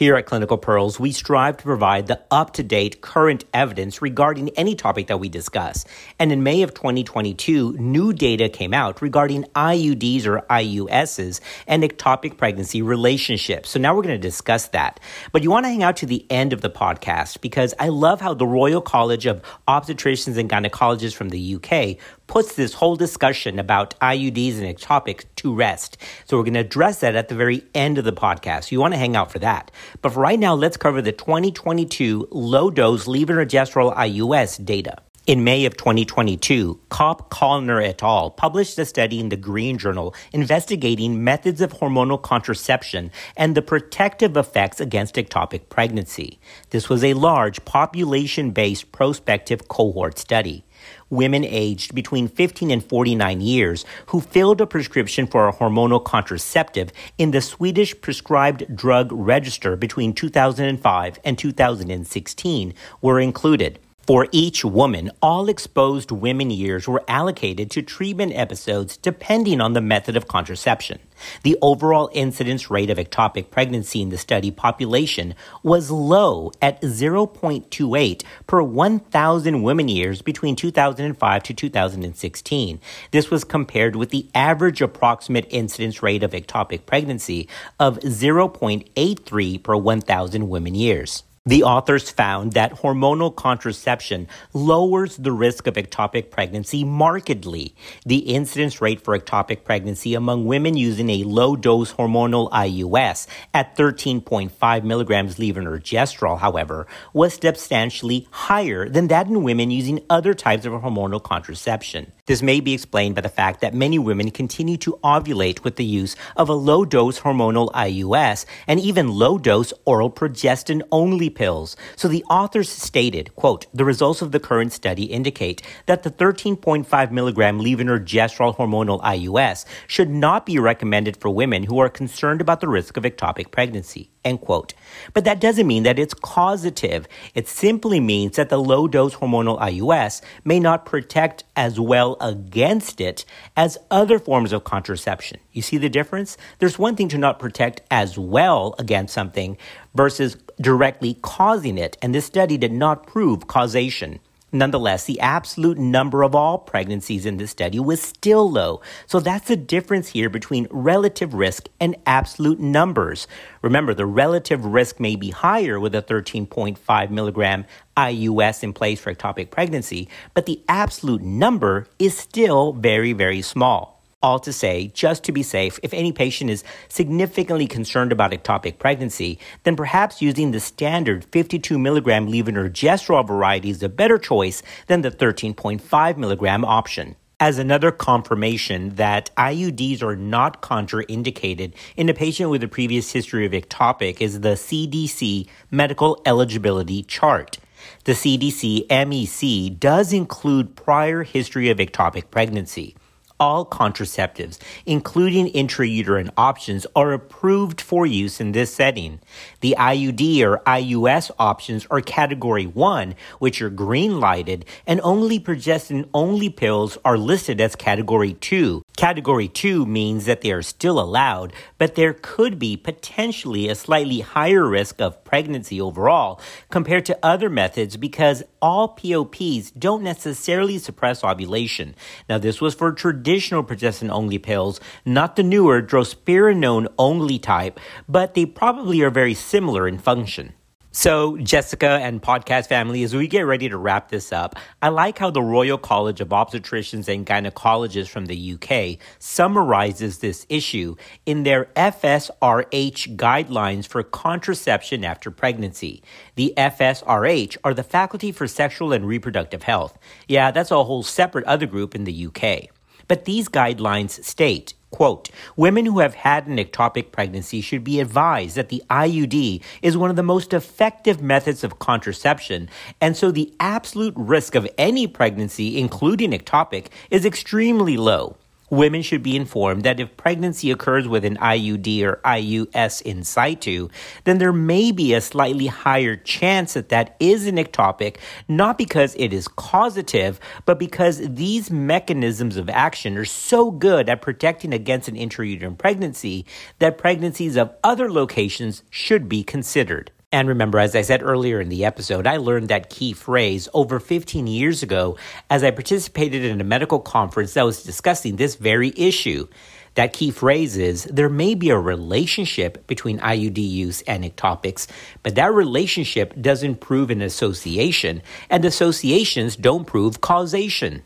Here 0.01 0.17
at 0.17 0.25
Clinical 0.25 0.57
Pearls, 0.57 0.99
we 0.99 1.13
strive 1.13 1.59
to 1.59 1.63
provide 1.63 2.07
the 2.07 2.23
up 2.31 2.55
to 2.55 2.63
date 2.63 3.03
current 3.03 3.45
evidence 3.53 4.01
regarding 4.01 4.49
any 4.57 4.75
topic 4.75 5.09
that 5.09 5.21
we 5.21 5.29
discuss. 5.29 5.85
And 6.19 6.33
in 6.33 6.43
May 6.43 6.63
of 6.63 6.73
2022, 6.73 7.75
new 7.75 8.15
data 8.15 8.49
came 8.49 8.73
out 8.73 9.03
regarding 9.03 9.45
IUDs 9.55 10.25
or 10.25 10.41
IUSs 10.49 11.41
and 11.67 11.83
ectopic 11.83 12.39
pregnancy 12.39 12.81
relationships. 12.81 13.69
So 13.69 13.79
now 13.79 13.95
we're 13.95 14.01
going 14.01 14.19
to 14.19 14.27
discuss 14.27 14.69
that. 14.69 15.01
But 15.33 15.43
you 15.43 15.51
want 15.51 15.65
to 15.67 15.69
hang 15.69 15.83
out 15.83 15.99
to 15.99 16.07
the 16.07 16.25
end 16.31 16.55
of 16.55 16.63
the 16.63 16.71
podcast 16.71 17.43
because 17.43 17.75
I 17.79 17.89
love 17.89 18.23
how 18.23 18.33
the 18.33 18.47
Royal 18.47 18.81
College 18.81 19.27
of 19.27 19.43
Obstetricians 19.69 20.39
and 20.39 20.49
Gynecologists 20.49 21.15
from 21.15 21.29
the 21.29 21.57
UK 21.57 21.99
puts 22.31 22.55
this 22.55 22.75
whole 22.75 22.95
discussion 22.95 23.59
about 23.59 23.99
IUDs 23.99 24.61
and 24.61 24.79
ectopics 24.79 25.25
to 25.35 25.53
rest. 25.53 25.97
So 26.27 26.37
we're 26.37 26.45
going 26.45 26.55
to 26.55 26.61
address 26.61 27.01
that 27.01 27.17
at 27.17 27.29
the 27.29 27.35
very 27.35 27.65
end 27.75 27.99
of 27.99 28.05
the 28.05 28.13
podcast. 28.13 28.71
You 28.71 28.79
want 28.79 28.95
to 28.95 28.99
hang 28.99 29.17
out 29.17 29.33
for 29.33 29.41
that. 29.41 29.73
But 30.01 30.13
for 30.13 30.21
right 30.21 30.39
now, 30.39 30.55
let's 30.55 30.77
cover 30.77 31.03
the 31.03 31.11
2022 31.11 32.29
low 32.31 32.71
dose 32.71 33.07
levonorgestrel 33.07 33.97
IUS 33.97 34.65
data. 34.65 34.99
In 35.27 35.45
May 35.45 35.65
of 35.65 35.77
2022, 35.77 36.81
Kopp 36.89 37.31
Kallner 37.31 37.85
et 37.85 38.03
al. 38.03 38.31
published 38.31 38.79
a 38.79 38.85
study 38.85 39.19
in 39.19 39.29
the 39.29 39.37
Green 39.37 39.77
Journal 39.77 40.15
investigating 40.33 41.23
methods 41.23 41.61
of 41.61 41.75
hormonal 41.75 42.21
contraception 42.23 43.11
and 43.37 43.57
the 43.57 43.63
protective 43.63 44.37
effects 44.37 44.81
against 44.81 45.17
ectopic 45.17 45.69
pregnancy. 45.69 46.39
This 46.71 46.89
was 46.89 47.03
a 47.03 47.15
large 47.15 47.65
population 47.65 48.53
based 48.53 48.93
prospective 48.93 49.67
cohort 49.69 50.17
study 50.17 50.65
women 51.11 51.45
aged 51.45 51.95
between 51.95 52.29
15 52.29 52.71
and 52.71 52.85
49 52.85 53.41
years 53.41 53.85
who 54.07 54.21
filled 54.21 54.61
a 54.61 54.67
prescription 54.67 55.27
for 55.27 55.49
a 55.49 55.53
hormonal 55.53 56.05
contraceptive 56.05 56.91
in 57.19 57.31
the 57.31 57.41
Swedish 57.41 58.01
prescribed 58.01 58.75
drug 58.75 59.11
register 59.13 59.77
between 59.77 60.13
2005 60.13 61.19
and 61.25 61.39
2016 61.39 62.75
were 63.01 63.21
included. 63.21 63.79
For 64.07 64.27
each 64.33 64.65
woman, 64.65 65.11
all 65.23 65.49
exposed 65.49 66.11
women 66.11 66.51
years 66.51 66.89
were 66.89 67.05
allocated 67.07 67.71
to 67.73 67.83
treatment 67.83 68.33
episodes 68.35 68.97
depending 68.97 69.61
on 69.61 69.75
the 69.75 69.81
method 69.81 70.17
of 70.17 70.27
contraception. 70.27 70.99
The 71.43 71.57
overall 71.61 72.11
incidence 72.13 72.71
rate 72.71 72.91
of 72.91 72.99
ectopic 72.99 73.51
pregnancy 73.51 74.01
in 74.03 74.09
the 74.09 74.19
study 74.19 74.51
population 74.51 75.35
was 75.63 75.91
low 75.91 76.51
at 76.63 76.81
0.28 76.83 78.23
per 78.47 78.63
1,000 78.63 79.63
women 79.63 79.89
years 79.89 80.23
between 80.23 80.57
2005 80.57 81.43
to 81.43 81.55
2016. 81.55 82.81
This 83.11 83.31
was 83.31 83.45
compared 83.45 83.97
with 83.97 84.11
the 84.11 84.29
average 84.35 84.81
approximate 84.81 85.47
incidence 85.51 86.03
rate 86.03 86.23
of 86.23 86.33
ectopic 86.33 86.87
pregnancy 86.87 87.49
of 87.79 88.01
0.83 88.01 89.63
per 89.63 89.77
1,000 89.77 90.49
women 90.49 90.75
years. 90.75 91.23
The 91.47 91.63
authors 91.63 92.11
found 92.11 92.53
that 92.53 92.83
hormonal 92.83 93.35
contraception 93.35 94.29
lowers 94.53 95.17
the 95.17 95.33
risk 95.33 95.67
of 95.67 95.77
ectopic 95.77 96.31
pregnancy 96.31 96.85
markedly. 96.85 97.75
The 98.05 98.19
incidence 98.19 98.83
rate 98.83 99.01
for 99.01 99.19
ectopic 99.19 99.65
pregnancy 99.65 100.13
among 100.13 100.45
women 100.45 100.77
using 100.77 101.09
a 101.09 101.25
low 101.25 101.57
dose 101.57 101.95
hormonal 101.95 102.51
IUS 102.51 103.27
at 103.55 103.75
13.5 103.75 104.85
milligrams 104.85 105.37
levonorgestrel, 105.37 106.41
however, 106.41 106.87
was 107.15 107.39
substantially 107.41 108.29
higher 108.33 108.87
than 108.87 109.09
that 109.09 109.27
in 109.27 109.43
women 109.43 109.71
using 109.71 110.05
other 110.11 110.35
types 110.35 110.67
of 110.67 110.75
hormonal 110.75 111.23
contraception. 111.23 112.13
This 112.27 112.43
may 112.43 112.61
be 112.61 112.75
explained 112.75 113.15
by 113.15 113.23
the 113.23 113.31
fact 113.31 113.63
that 113.63 113.73
many 113.73 113.99
women 113.99 114.31
continue 114.31 114.77
to 114.77 114.99
ovulate 115.03 115.65
with 115.65 115.77
the 115.77 115.87
use 115.87 116.17
of 116.37 116.51
a 116.51 116.53
low 116.53 116.85
dose 116.85 117.21
hormonal 117.21 117.73
IUS 117.73 118.45
and 118.67 118.79
even 118.79 119.09
low 119.09 119.39
dose 119.39 119.73
oral 119.87 120.11
progestin 120.11 120.83
only 120.93 121.30
pills. 121.31 121.77
So 121.97 122.09
the 122.09 122.25
authors 122.25 122.69
stated, 122.69 123.35
quote, 123.37 123.67
the 123.73 123.85
results 123.85 124.23
of 124.23 124.33
the 124.33 124.41
current 124.41 124.73
study 124.73 125.05
indicate 125.05 125.63
that 125.87 126.03
the 126.03 126.11
13.5 126.11 127.11
milligram 127.11 127.61
levonorgestrel 127.61 128.57
hormonal 128.57 129.01
IUS 129.03 129.65
should 129.87 130.11
not 130.11 130.47
be 130.47 130.59
recommended 130.59 131.17
for 131.17 131.31
women 131.31 131.65
who 131.65 131.79
are 131.79 131.89
concerned 131.89 132.41
about 132.41 132.61
the 132.61 132.69
risk 132.69 132.97
of 132.97 133.05
ectopic 133.05 133.51
pregnancy. 133.51 134.11
End 134.23 134.41
quote. 134.43 134.75
But 135.15 135.25
that 135.25 135.41
doesn't 135.41 135.67
mean 135.67 135.85
that 135.85 135.99
it's 135.99 136.13
causative. 136.13 137.09
It 137.35 137.49
simply 137.49 138.01
means 138.01 138.37
that 138.37 138.51
the 138.51 138.59
low 138.59 138.87
dose 138.87 139.15
hormonal 139.15 139.59
IUS 139.59 140.21
may 140.45 140.61
not 140.61 140.85
protect 140.85 141.45
as 141.57 141.81
well 141.81 142.19
against 142.21 143.01
it 143.01 143.25
as 143.57 143.79
other 143.91 144.19
forms 144.19 144.53
of 144.53 144.65
contraception. 144.65 145.41
You 145.53 145.63
see 145.63 145.79
the 145.79 145.89
difference? 145.89 146.37
There's 146.59 146.79
one 146.79 146.97
thing 146.97 147.09
to 147.09 147.19
not 147.19 147.39
protect 147.39 147.81
as 147.91 148.19
well 148.19 148.75
against 148.79 149.15
something 149.15 149.57
versus 149.95 150.37
directly 150.61 151.15
causing 151.23 151.79
it. 151.79 151.97
And 152.03 152.15
this 152.15 152.27
study 152.27 152.57
did 152.57 152.73
not 152.73 153.07
prove 153.07 153.47
causation. 153.47 154.21
Nonetheless, 154.53 155.05
the 155.05 155.21
absolute 155.21 155.79
number 155.79 156.25
of 156.25 156.35
all 156.35 156.59
pregnancies 156.59 157.25
in 157.25 157.37
this 157.37 157.53
study 157.53 157.79
was 157.79 158.03
still 158.03 158.51
low. 158.51 158.81
So 159.07 159.21
that's 159.21 159.47
the 159.47 159.57
difference 159.57 160.09
here 160.09 160.29
between 160.29 160.67
relative 160.71 161.35
risk 161.35 161.69
and 161.79 161.95
absolute 162.05 162.59
numbers. 162.59 163.29
Remember, 163.63 163.95
the 163.95 164.07
relative 164.07 164.65
risk 164.65 164.99
may 164.99 165.15
be 165.15 165.31
higher 165.31 165.79
with 165.79 165.95
a 165.95 166.03
13.5 166.03 167.11
milligram 167.11 167.65
IUS 167.97 168.65
in 168.65 168.73
place 168.73 168.99
for 168.99 169.15
ectopic 169.15 169.51
pregnancy, 169.51 170.09
but 170.35 170.47
the 170.47 170.61
absolute 170.69 171.23
number 171.23 171.87
is 172.01 172.19
still 172.19 172.73
very, 172.73 173.13
very 173.13 173.43
small. 173.43 174.00
All 174.23 174.39
to 174.41 174.53
say, 174.53 174.89
just 174.89 175.25
to 175.25 175.33
be 175.33 175.43
safe, 175.43 175.81
if 175.83 175.95
any 175.95 176.13
patient 176.13 176.51
is 176.51 176.63
significantly 176.91 177.67
concerned 177.67 178.13
about 178.13 178.33
ectopic 178.33 178.79
pregnancy, 178.79 179.39
then 179.63 179.77
perhaps 179.77 180.21
using 180.21 180.51
the 180.51 180.61
standard 180.61 181.25
52 181.25 181.79
milligram 181.79 182.31
levonorgestrel 182.31 183.27
variety 183.27 183.71
is 183.71 183.83
a 183.83 183.89
better 183.89 184.19
choice 184.19 184.63
than 184.89 185.01
the 185.01 185.11
13.5 185.11 186.19
milligram 186.19 186.67
option. 186.67 187.17
As 187.41 187.57
another 187.57 187.91
confirmation 187.91 188.97
that 188.97 189.31
IUDs 189.39 190.03
are 190.03 190.17
not 190.17 190.61
contraindicated 190.61 191.73
in 191.97 192.11
a 192.11 192.15
patient 192.15 192.51
with 192.51 192.63
a 192.63 192.69
previous 192.69 193.13
history 193.13 193.47
of 193.47 193.53
ectopic 193.53 194.21
is 194.21 194.43
the 194.43 194.51
CDC 194.51 195.49
medical 195.71 196.21
eligibility 196.27 197.03
chart. 197.05 197.57
The 198.05 198.13
CDC 198.13 198.87
MEC 198.89 199.81
does 199.81 200.13
include 200.13 200.77
prior 200.77 201.23
history 201.23 201.71
of 201.71 201.79
ectopic 201.79 202.31
pregnancy 202.31 202.95
all 203.41 203.65
contraceptives, 203.65 204.59
including 204.87 205.51
intrauterine 205.53 206.31
options, 206.37 206.87
are 206.95 207.13
approved 207.13 207.81
for 207.81 208.07
use 208.07 208.41
in 208.41 208.53
this 208.53 208.73
setting. 208.73 209.19
The 209.63 209.75
IUD 209.79 210.43
or 210.43 210.59
IUS 210.59 211.31
options 211.39 211.87
are 211.91 212.03
category 212.03 212.67
1, 212.67 213.15
which 213.39 213.63
are 213.63 213.71
green 213.71 214.21
lighted, 214.21 214.67
and 214.87 215.01
only 215.03 215.41
progestin 215.41 216.09
only 216.15 216.51
pills 216.51 216.99
are 217.05 217.17
listed 217.17 217.61
as 217.61 217.75
category 217.75 218.35
2. 218.35 218.85
Category 219.01 219.49
2 219.49 219.87
means 219.87 220.27
that 220.27 220.43
they 220.43 220.53
are 220.53 220.61
still 220.61 221.01
allowed, 221.01 221.55
but 221.79 221.95
there 221.95 222.13
could 222.13 222.59
be 222.59 222.77
potentially 222.77 223.67
a 223.67 223.75
slightly 223.75 224.21
higher 224.21 224.69
risk 224.69 225.01
of 225.01 225.25
pregnancy 225.25 225.81
overall 225.81 226.39
compared 226.71 227.07
to 227.07 227.19
other 227.23 227.49
methods 227.49 227.97
because 227.97 228.43
all 228.61 228.89
POPs 228.89 229.71
don't 229.71 230.03
necessarily 230.03 230.77
suppress 230.77 231.25
ovulation. 231.25 231.95
Now, 232.29 232.37
this 232.37 232.61
was 232.61 232.75
for 232.75 232.93
traditional 232.93 233.65
progestin 233.65 234.11
only 234.11 234.37
pills, 234.37 234.81
not 235.07 235.35
the 235.35 235.45
newer 235.45 235.81
drospirenone 235.81 236.87
only 236.99 237.39
type, 237.39 237.81
but 238.07 238.35
they 238.35 238.45
probably 238.45 239.01
are 239.01 239.09
very 239.09 239.33
similar 239.33 239.89
in 239.89 239.97
function. 239.97 240.53
So, 240.93 241.37
Jessica 241.37 241.87
and 242.03 242.21
podcast 242.21 242.67
family, 242.67 243.05
as 243.05 243.15
we 243.15 243.29
get 243.29 243.43
ready 243.43 243.69
to 243.69 243.79
wrap 243.79 244.09
this 244.09 244.33
up, 244.33 244.57
I 244.83 244.89
like 244.89 245.19
how 245.19 245.31
the 245.31 245.41
Royal 245.41 245.79
College 245.79 246.21
of 246.21 246.31
Obstetricians 246.31 247.07
and 247.07 247.25
Gynecologists 247.25 248.09
from 248.09 248.27
the 248.27 248.55
UK 248.55 248.99
summarizes 249.21 250.19
this 250.19 250.45
issue 250.49 250.97
in 251.27 251.45
their 251.45 251.67
FSRH 251.77 253.17
guidelines 253.17 253.87
for 253.87 254.03
contraception 254.03 255.05
after 255.05 255.31
pregnancy. 255.31 256.03
The 256.35 256.55
FSRH 256.57 257.57
are 257.63 257.73
the 257.73 257.85
Faculty 257.85 258.33
for 258.33 258.49
Sexual 258.49 258.93
and 258.93 259.07
Reproductive 259.07 259.63
Health. 259.63 259.97
Yeah, 260.27 260.51
that's 260.51 260.73
a 260.73 260.83
whole 260.83 261.05
separate 261.05 261.45
other 261.45 261.67
group 261.67 261.95
in 261.95 262.03
the 262.03 262.27
UK. 262.27 262.65
But 263.07 263.27
these 263.27 263.49
guidelines 263.49 264.25
state 264.25 264.75
Quote, 264.91 265.31
women 265.57 265.87
who 265.87 266.01
have 266.01 266.15
had 266.15 266.47
an 266.47 266.57
ectopic 266.57 267.13
pregnancy 267.13 267.61
should 267.61 267.85
be 267.85 268.01
advised 268.01 268.57
that 268.57 268.71
the 268.71 268.83
IUD 268.91 269.63
is 269.83 269.97
one 269.97 270.11
of 270.11 270.17
the 270.17 270.23
most 270.23 270.53
effective 270.53 271.23
methods 271.23 271.63
of 271.63 271.79
contraception, 271.79 272.69
and 273.01 273.17
so 273.17 273.31
the 273.31 273.55
absolute 273.61 274.15
risk 274.17 274.57
of 274.57 274.69
any 274.77 275.07
pregnancy, 275.07 275.79
including 275.79 276.33
ectopic, 276.33 276.89
is 277.09 277.25
extremely 277.25 277.97
low. 277.97 278.37
Women 278.71 279.03
should 279.03 279.23
be 279.23 279.37
informed 279.37 279.83
that 279.83 280.01
if 280.01 280.17
pregnancy 280.17 280.71
occurs 280.71 281.07
with 281.07 281.25
an 281.25 281.37
IUD 281.37 282.03
or 282.03 282.21
IUS 282.25 283.03
in 283.03 283.25
situ, 283.25 283.89
then 284.25 284.39
there 284.39 284.53
may 284.53 284.93
be 284.93 285.13
a 285.13 285.21
slightly 285.21 285.67
higher 285.67 286.17
chance 286.17 286.75
that 286.75 286.89
that 286.89 287.17
is 287.21 287.47
an 287.47 287.57
ectopic, 287.57 288.17
not 288.49 288.79
because 288.79 289.15
it 289.17 289.33
is 289.33 289.49
causative, 289.49 290.41
but 290.65 290.79
because 290.79 291.19
these 291.19 291.71
mechanisms 291.71 292.57
of 292.57 292.71
action 292.71 293.19
are 293.19 293.25
so 293.25 293.71
good 293.71 294.09
at 294.09 294.23
protecting 294.23 294.73
against 294.73 295.09
an 295.09 295.17
intrauterine 295.17 295.77
pregnancy 295.77 296.47
that 296.79 296.99
pregnancies 296.99 297.57
of 297.57 297.75
other 297.83 298.11
locations 298.11 298.83
should 298.91 299.29
be 299.29 299.43
considered. 299.43 300.11
And 300.33 300.47
remember, 300.47 300.79
as 300.79 300.95
I 300.95 301.03
said 301.03 301.25
earlier 301.25 301.61
in 301.61 301.71
the 301.71 301.85
episode, 301.85 302.25
I 302.25 302.37
learned 302.37 302.69
that 302.69 302.89
key 302.89 303.15
phrase 303.15 303.69
over 303.75 303.99
15 303.99 304.47
years 304.47 304.81
ago 304.81 305.17
as 305.49 305.65
I 305.65 305.73
participated 305.73 306.45
in 306.45 306.61
a 306.61 306.65
medical 306.65 307.01
conference 307.01 307.55
that 307.55 307.65
was 307.65 307.83
discussing 307.83 308.37
this 308.37 308.55
very 308.55 308.93
issue. 308.97 309.49
That 309.97 310.13
key 310.13 310.31
phrase 310.31 310.77
is 310.77 311.03
there 311.07 311.29
may 311.29 311.57
be 311.57 311.71
a 311.71 311.79
relationship 311.79 312.87
between 312.87 313.19
IUD 313.19 313.59
use 313.59 314.03
and 314.03 314.23
ectopics, 314.23 314.87
but 315.25 315.35
that 315.35 315.53
relationship 315.53 316.41
doesn't 316.41 316.77
prove 316.77 317.11
an 317.11 317.23
association, 317.23 318.23
and 318.49 318.65
associations 318.65 319.57
don't 319.57 319.85
prove 319.85 320.21
causation. 320.21 321.03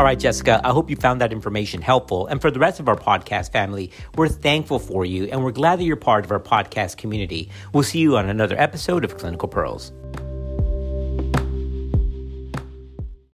All 0.00 0.06
right, 0.06 0.18
Jessica, 0.18 0.62
I 0.64 0.70
hope 0.70 0.88
you 0.88 0.96
found 0.96 1.20
that 1.20 1.30
information 1.30 1.82
helpful. 1.82 2.26
And 2.26 2.40
for 2.40 2.50
the 2.50 2.58
rest 2.58 2.80
of 2.80 2.88
our 2.88 2.96
podcast 2.96 3.52
family, 3.52 3.90
we're 4.16 4.28
thankful 4.28 4.78
for 4.78 5.04
you 5.04 5.24
and 5.24 5.44
we're 5.44 5.50
glad 5.50 5.78
that 5.78 5.84
you're 5.84 5.96
part 5.96 6.24
of 6.24 6.32
our 6.32 6.40
podcast 6.40 6.96
community. 6.96 7.50
We'll 7.74 7.82
see 7.82 7.98
you 7.98 8.16
on 8.16 8.26
another 8.26 8.58
episode 8.58 9.04
of 9.04 9.18
Clinical 9.18 9.46
Pearls. 9.46 9.92